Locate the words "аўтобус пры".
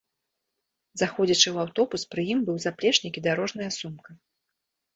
1.67-2.21